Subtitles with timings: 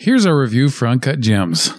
[0.00, 1.74] Here's our review for Uncut Gems.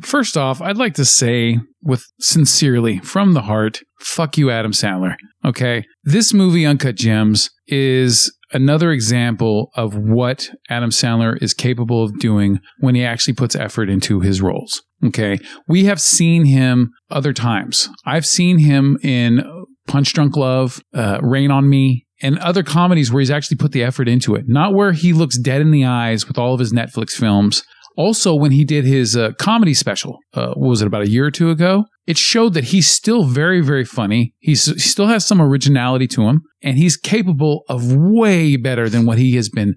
[0.00, 5.16] First off, I'd like to say, with sincerely from the heart, fuck you, Adam Sandler.
[5.44, 5.84] Okay.
[6.04, 12.60] This movie, Uncut Gems, is another example of what Adam Sandler is capable of doing
[12.78, 14.80] when he actually puts effort into his roles.
[15.04, 15.40] Okay.
[15.66, 17.88] We have seen him other times.
[18.06, 19.42] I've seen him in
[19.88, 23.84] Punch Drunk Love, uh, Rain on Me, and other comedies where he's actually put the
[23.84, 24.46] effort into it.
[24.48, 27.62] Not where he looks dead in the eyes with all of his Netflix films.
[27.96, 31.26] Also, when he did his uh, comedy special, uh, what was it, about a year
[31.26, 31.84] or two ago?
[32.06, 34.34] It showed that he's still very, very funny.
[34.38, 39.04] He's, he still has some originality to him, and he's capable of way better than
[39.04, 39.76] what he has been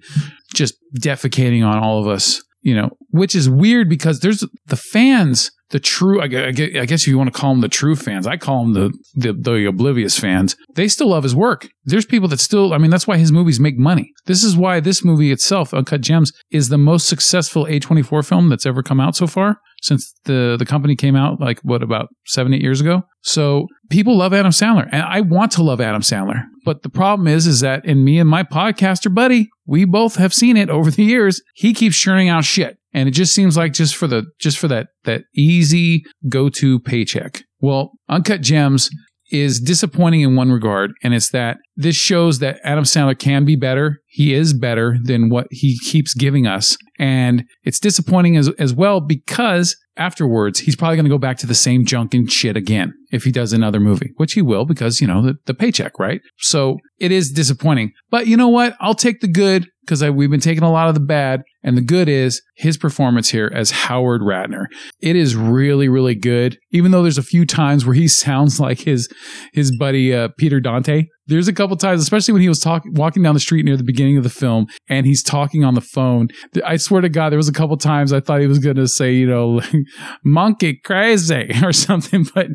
[0.54, 5.52] just defecating on all of us, you know, which is weird because there's the fans
[5.70, 8.64] the true I guess if you want to call them the true fans i call
[8.64, 11.70] them the, the, the oblivious fans they still love his work.
[11.84, 14.14] There's people that still i mean that's why his movies make money.
[14.26, 18.66] This is why this movie itself uncut gems is the most successful a24 film that's
[18.66, 22.54] ever come out so far since the the company came out like what about seven
[22.54, 23.04] eight years ago?
[23.22, 26.44] So people love adam sandler and i want to love adam sandler.
[26.66, 30.34] But the problem is is that in me and my podcaster buddy we both have
[30.34, 31.42] seen it over the years.
[31.54, 32.78] He keeps churning out shit.
[32.94, 37.44] And it just seems like just for the just for that that easy go-to paycheck.
[37.60, 38.90] Well, Uncut Gems
[39.30, 43.56] is disappointing in one regard, and it's that this shows that Adam Sandler can be
[43.56, 44.02] better.
[44.08, 46.78] He is better than what he keeps giving us.
[46.98, 51.48] And it's disappointing as, as well because afterwards, he's probably going to go back to
[51.48, 55.02] the same junk and shit again if he does another movie, which he will because,
[55.02, 56.22] you know, the, the paycheck, right?
[56.38, 57.92] So it is disappointing.
[58.10, 58.76] But you know what?
[58.80, 61.44] I'll take the good because we've been taking a lot of the bad.
[61.64, 64.66] And the good is his performance here as Howard Ratner.
[65.02, 66.58] It is really, really good.
[66.72, 69.10] Even though there's a few times where he sounds like his
[69.54, 71.06] his buddy uh, Peter Dante.
[71.30, 73.84] There's a couple times, especially when he was talking, walking down the street near the
[73.84, 76.30] beginning of the film, and he's talking on the phone.
[76.66, 78.88] I swear to God, there was a couple times I thought he was going to
[78.88, 79.62] say, you know,
[80.24, 82.48] monkey crazy or something, but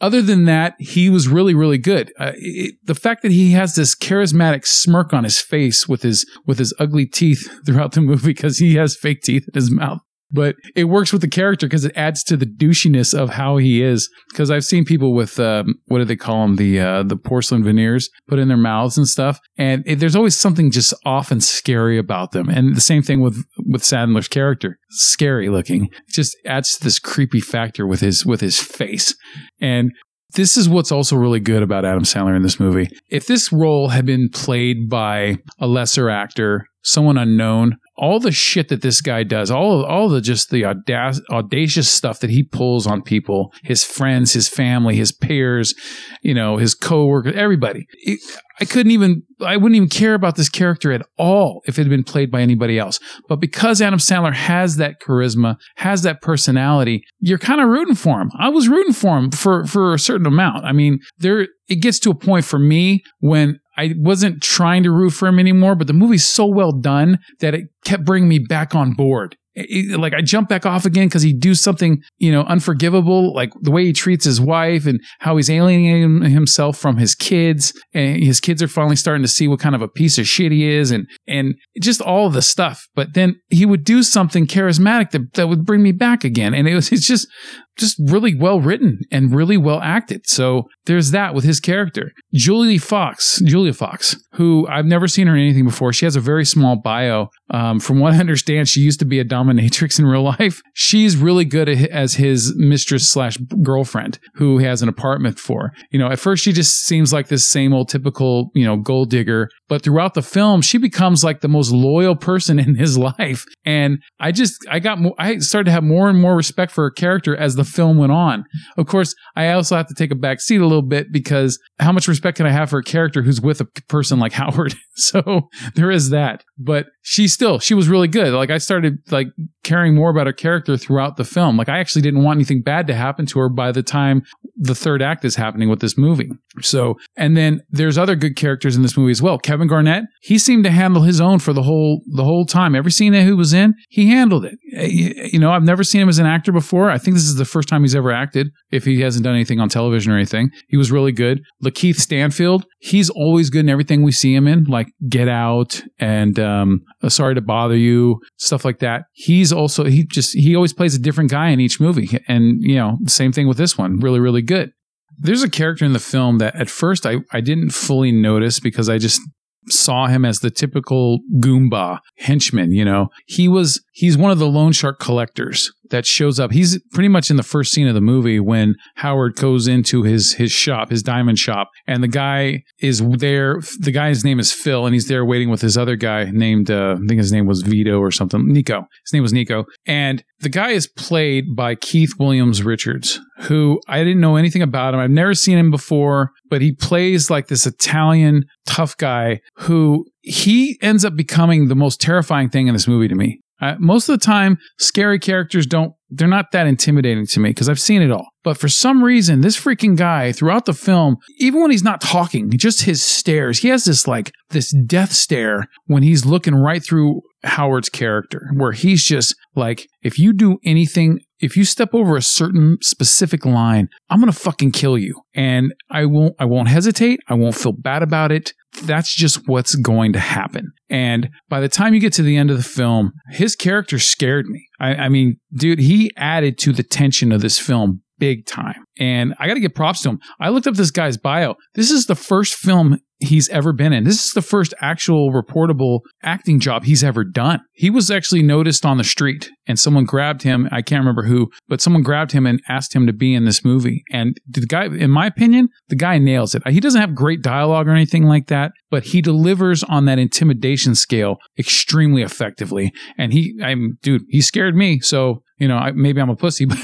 [0.00, 2.12] other than that, he was really, really good.
[2.18, 6.26] Uh, it, the fact that he has this charismatic smirk on his face with his
[6.46, 10.00] with his ugly teeth throughout the movie because he has fake teeth in his mouth
[10.34, 13.82] but it works with the character because it adds to the douchiness of how he
[13.82, 14.10] is.
[14.30, 17.62] Because I've seen people with um, what do they call them the uh, the porcelain
[17.62, 21.42] veneers put in their mouths and stuff, and it, there's always something just off and
[21.42, 22.48] scary about them.
[22.48, 26.98] And the same thing with with Sandler's character, scary looking, it just adds to this
[26.98, 29.14] creepy factor with his with his face.
[29.60, 29.92] And
[30.34, 32.88] this is what's also really good about Adam Sandler in this movie.
[33.08, 38.68] If this role had been played by a lesser actor, someone unknown, all the shit
[38.68, 42.86] that this guy does, all all the just the audacious, audacious stuff that he pulls
[42.86, 45.74] on people, his friends, his family, his peers,
[46.22, 47.86] you know, his coworkers, everybody.
[48.02, 48.20] It,
[48.60, 51.90] I couldn't even, I wouldn't even care about this character at all if it had
[51.90, 53.00] been played by anybody else.
[53.28, 58.20] But because Adam Sandler has that charisma, has that personality, you're kind of rooting for
[58.20, 58.30] him.
[58.38, 60.64] I was rooting for him for, for a certain amount.
[60.64, 64.90] I mean, there, it gets to a point for me when I wasn't trying to
[64.90, 68.38] root for him anymore, but the movie's so well done that it kept bringing me
[68.38, 72.32] back on board it, like I jump back off again because he do something, you
[72.32, 76.96] know, unforgivable, like the way he treats his wife and how he's alienating himself from
[76.96, 77.72] his kids.
[77.92, 80.52] And his kids are finally starting to see what kind of a piece of shit
[80.52, 82.88] he is and, and just all the stuff.
[82.94, 86.54] But then he would do something charismatic that, that would bring me back again.
[86.54, 87.28] And it was, it's just,
[87.76, 90.26] just really well written and really well acted.
[90.28, 92.12] So there's that with his character.
[92.32, 95.92] Julie Fox, Julia Fox, who I've never seen her in anything before.
[95.92, 97.28] She has a very small bio.
[97.50, 100.60] Um, from what I understand, she used to be a dominatrix in real life.
[100.74, 105.72] She's really good as his mistress slash girlfriend who has an apartment for.
[105.90, 109.10] You know, at first she just seems like this same old typical, you know, gold
[109.10, 113.44] digger, but throughout the film, she becomes like the most loyal person in his life.
[113.64, 116.90] And I just, I got I started to have more and more respect for her
[116.90, 118.44] character as the film went on.
[118.76, 121.92] Of course, I also have to take a back seat a little bit because how
[121.92, 124.74] much respect can I have for a character who's with a person like Howard?
[124.96, 126.44] so there is that.
[126.58, 128.32] But she still, she was really good.
[128.32, 129.26] Like I started like
[129.62, 131.58] caring more about her character throughout the film.
[131.58, 134.22] Like I actually didn't want anything bad to happen to her by the time
[134.56, 136.30] the third act is happening with this movie.
[136.62, 139.38] So, and then there's other good characters in this movie as well.
[139.38, 142.74] Kevin Garnett, he seemed to handle his own for the whole the whole time.
[142.74, 144.54] Every scene that he was in, he handled it.
[144.74, 146.90] Eh, you know, I've never seen him as an actor before.
[146.90, 148.48] I think this is the first time he's ever acted.
[148.70, 151.42] If he hasn't done anything on television or anything, he was really good.
[151.62, 156.38] Lakeith Stanfield, he's always good in everything we see him in, like Get Out and
[156.38, 159.04] um, Uh, Sorry to Bother You, stuff like that.
[159.12, 162.76] He's also he just he always plays a different guy in each movie, and you
[162.76, 163.98] know, same thing with this one.
[164.00, 164.72] Really, really good.
[165.18, 168.88] There's a character in the film that at first I, I didn't fully notice because
[168.88, 169.20] I just
[169.68, 173.08] saw him as the typical Goomba henchman, you know.
[173.26, 176.50] He was he's one of the loan shark collectors that shows up.
[176.50, 180.34] He's pretty much in the first scene of the movie when Howard goes into his
[180.34, 183.60] his shop, his diamond shop, and the guy is there.
[183.80, 186.96] The guy's name is Phil, and he's there waiting with his other guy named uh,
[187.02, 188.52] I think his name was Vito or something.
[188.52, 188.86] Nico.
[189.04, 193.98] His name was Nico, and the guy is played by Keith Williams Richards, who I
[193.98, 195.00] didn't know anything about him.
[195.00, 200.78] I've never seen him before, but he plays like this Italian tough guy who he
[200.82, 203.40] ends up becoming the most terrifying thing in this movie to me.
[203.60, 207.68] Uh, most of the time, scary characters don't, they're not that intimidating to me because
[207.68, 208.28] I've seen it all.
[208.42, 212.50] But for some reason, this freaking guy throughout the film, even when he's not talking,
[212.50, 217.22] just his stares, he has this like, this death stare when he's looking right through
[217.44, 222.22] Howard's character, where he's just like, if you do anything, if you step over a
[222.22, 225.22] certain specific line, I'm gonna fucking kill you.
[225.34, 227.20] And I won't, I won't hesitate.
[227.28, 228.52] I won't feel bad about it
[228.82, 230.72] that's just what's going to happen.
[230.90, 234.46] And by the time you get to the end of the film, his character scared
[234.46, 234.66] me.
[234.80, 238.84] I, I mean, dude, he added to the tension of this film big time.
[238.98, 240.20] And I got to give props to him.
[240.40, 241.56] I looked up this guy's bio.
[241.74, 244.04] This is the first film he's ever been in.
[244.04, 247.60] This is the first actual reportable acting job he's ever done.
[247.72, 250.68] He was actually noticed on the street and someone grabbed him.
[250.70, 253.64] I can't remember who, but someone grabbed him and asked him to be in this
[253.64, 254.04] movie.
[254.10, 256.66] And the guy, in my opinion, the guy nails it.
[256.68, 260.94] He doesn't have great dialogue or anything like that, but he delivers on that intimidation
[260.94, 262.92] scale extremely effectively.
[263.18, 265.00] And he, I'm, dude, he scared me.
[265.00, 266.78] So you know, I, maybe I'm a pussy, but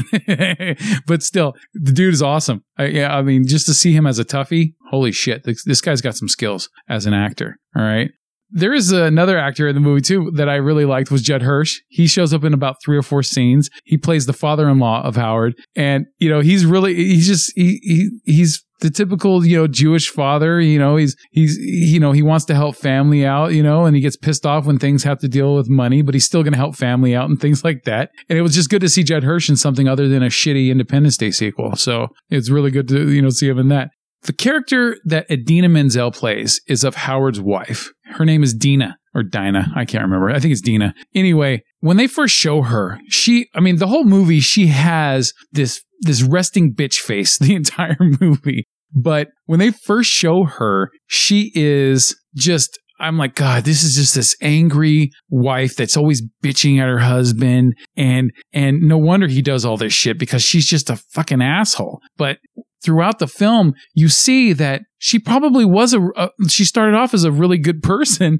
[1.06, 2.62] but still, the dude is awesome.
[2.78, 5.80] I, yeah, I mean, just to see him as a toughie, holy shit, this, this
[5.80, 7.56] guy's got some skills as an actor.
[7.74, 8.10] All right.
[8.52, 11.78] There is another actor in the movie too that I really liked was Judd Hirsch.
[11.88, 13.70] He shows up in about three or four scenes.
[13.84, 18.10] He plays the father-in-law of Howard, and you know he's really he's just he, he
[18.24, 22.46] he's the typical, you know, Jewish father, you know, he's, he's, you know, he wants
[22.46, 25.28] to help family out, you know, and he gets pissed off when things have to
[25.28, 28.10] deal with money, but he's still going to help family out and things like that.
[28.28, 30.70] And it was just good to see Judd Hirsch in something other than a shitty
[30.70, 31.76] Independence Day sequel.
[31.76, 33.90] So it's really good to, you know, see him in that.
[34.22, 37.90] The character that Idina Menzel plays is of Howard's wife.
[38.04, 39.72] Her name is Dina or Dinah.
[39.74, 40.30] I can't remember.
[40.30, 40.94] I think it's Dina.
[41.14, 45.82] Anyway, when they first show her, she, I mean, the whole movie, she has this
[46.02, 48.66] this resting bitch face the entire movie.
[48.92, 54.14] But when they first show her, she is just I'm like, God, this is just
[54.14, 57.74] this angry wife that's always bitching at her husband.
[57.96, 62.00] And, and no wonder he does all this shit because she's just a fucking asshole.
[62.18, 62.38] But
[62.82, 67.32] throughout the film, you see that she probably was a, she started off as a
[67.32, 68.38] really good person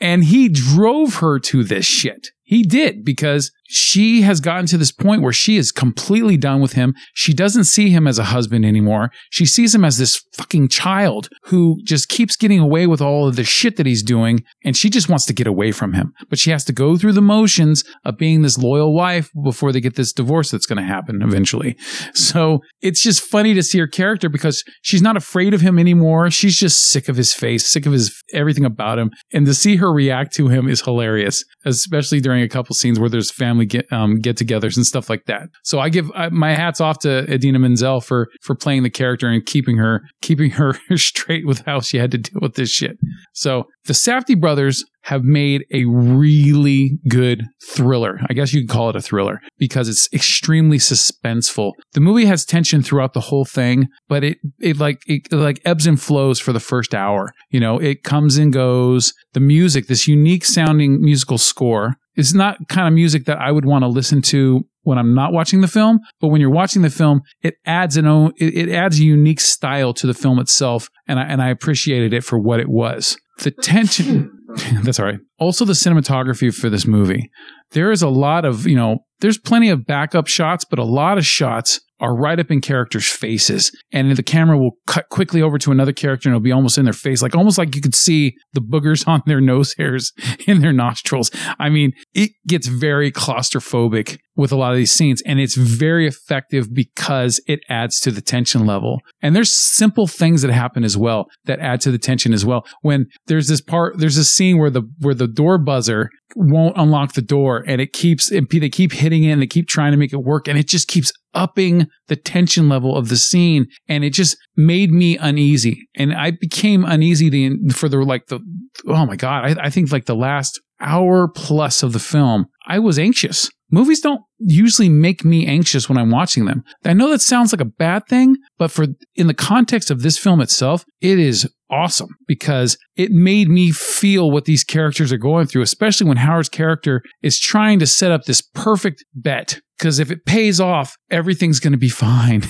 [0.00, 2.28] and he drove her to this shit.
[2.48, 6.72] He did because she has gotten to this point where she is completely done with
[6.72, 6.94] him.
[7.12, 9.10] She doesn't see him as a husband anymore.
[9.28, 13.36] She sees him as this fucking child who just keeps getting away with all of
[13.36, 14.42] the shit that he's doing.
[14.64, 16.14] And she just wants to get away from him.
[16.30, 19.82] But she has to go through the motions of being this loyal wife before they
[19.82, 21.76] get this divorce that's going to happen eventually.
[22.14, 26.30] So it's just funny to see her character because she's not afraid of him anymore.
[26.30, 29.10] She's just sick of his face, sick of his everything about him.
[29.34, 33.08] And to see her react to him is hilarious, especially during a couple scenes where
[33.08, 35.48] there's family get um, get-togethers and stuff like that.
[35.64, 39.28] So I give I, my hats off to Idina Menzel for for playing the character
[39.28, 42.98] and keeping her keeping her straight with how she had to deal with this shit.
[43.32, 48.20] So the Safdie brothers have made a really good thriller.
[48.28, 51.72] I guess you could call it a thriller because it's extremely suspenseful.
[51.94, 55.86] The movie has tension throughout the whole thing, but it it like it like ebbs
[55.86, 57.32] and flows for the first hour.
[57.50, 59.14] You know, it comes and goes.
[59.32, 63.64] The music, this unique sounding musical score, is not kind of music that I would
[63.64, 66.90] want to listen to when I'm not watching the film, but when you're watching the
[66.90, 70.90] film, it adds an own it, it adds a unique style to the film itself,
[71.06, 73.16] and I and I appreciated it for what it was.
[73.38, 74.30] The tension
[74.82, 75.20] That's all right.
[75.38, 77.30] Also, the cinematography for this movie.
[77.72, 81.18] There is a lot of, you know, there's plenty of backup shots, but a lot
[81.18, 83.72] of shots are right up in characters' faces.
[83.92, 86.84] And the camera will cut quickly over to another character and it'll be almost in
[86.84, 90.12] their face, like almost like you could see the boogers on their nose hairs
[90.46, 91.30] in their nostrils.
[91.58, 96.06] I mean, it gets very claustrophobic with a lot of these scenes and it's very
[96.06, 99.00] effective because it adds to the tension level.
[99.20, 102.64] And there's simple things that happen as well that add to the tension as well.
[102.82, 107.12] When there's this part, there's a scene where the, where the door buzzer won't unlock
[107.12, 109.98] the door and it keeps, and they keep hitting it and they keep trying to
[109.98, 114.04] make it work and it just keeps upping the tension level of the scene and
[114.04, 115.88] it just made me uneasy.
[115.94, 118.40] And i became uneasy the, for the like the
[118.86, 122.78] oh my god I, I think like the last hour plus of the film i
[122.78, 123.50] was anxious.
[123.70, 126.64] Movies don't usually make me anxious when i'm watching them.
[126.84, 130.18] I know that sounds like a bad thing but for in the context of this
[130.18, 135.46] film itself it is awesome because it made me feel what these characters are going
[135.46, 139.60] through, especially when Howard's character is trying to set up this perfect bet.
[139.78, 142.42] Because if it pays off, everything's going to be fine.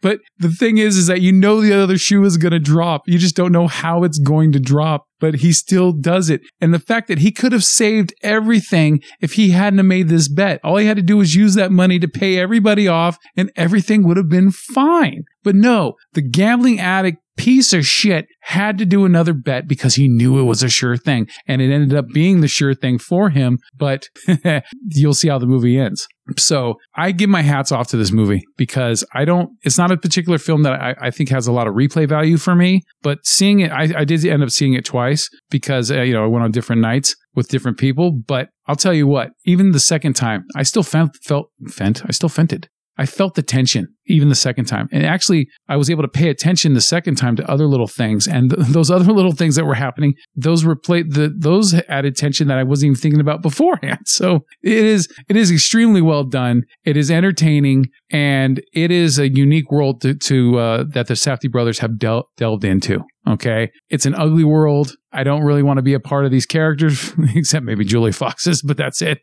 [0.00, 3.02] but the thing is, is that you know the other shoe is going to drop.
[3.06, 6.40] You just don't know how it's going to drop, but he still does it.
[6.60, 10.60] And the fact that he could have saved everything if he hadn't made this bet.
[10.64, 14.06] All he had to do was use that money to pay everybody off and everything
[14.06, 15.24] would have been fine.
[15.42, 20.08] But no, the gambling addict piece of shit had to do another bet because he
[20.08, 21.28] knew it was a sure thing.
[21.46, 23.58] And it ended up being the sure thing for him.
[23.76, 24.08] But
[24.88, 26.06] you'll see how the movie ends.
[26.38, 29.96] So I give my hats off to this movie because I don't, it's not a
[29.96, 33.18] particular film that I, I think has a lot of replay value for me, but
[33.26, 36.28] seeing it, I, I did end up seeing it twice because, uh, you know, I
[36.28, 38.12] went on different nights with different people.
[38.12, 42.12] But I'll tell you what, even the second time, I still felt, felt, fent, I
[42.12, 42.68] still fented.
[42.98, 44.88] I felt the tension even the second time.
[44.92, 48.26] And actually, I was able to pay attention the second time to other little things.
[48.26, 52.16] And th- those other little things that were happening, those were played, the, those added
[52.16, 54.00] tension that I wasn't even thinking about beforehand.
[54.04, 56.62] So it is, it is extremely well done.
[56.84, 61.50] It is entertaining and it is a unique world to, to uh, that the Safdie
[61.50, 63.04] brothers have del- delved into.
[63.26, 63.70] Okay.
[63.88, 64.94] It's an ugly world.
[65.12, 68.62] I don't really want to be a part of these characters, except maybe Julie Fox's,
[68.62, 69.20] but that's it.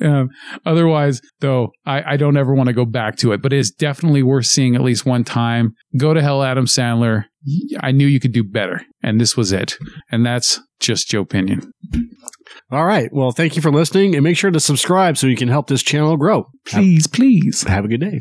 [0.00, 0.28] Um,
[0.64, 3.70] otherwise, though, I, I don't ever want to go back to it, but it is
[3.70, 5.74] definitely worth seeing at least one time.
[5.96, 7.24] Go to hell, Adam Sandler.
[7.80, 9.78] I knew you could do better, and this was it.
[10.12, 11.72] And that's just Joe Pinion.
[12.70, 13.08] All right.
[13.12, 15.82] Well, thank you for listening and make sure to subscribe so you can help this
[15.82, 16.46] channel grow.
[16.66, 17.62] Please, please.
[17.62, 18.20] Have a good day.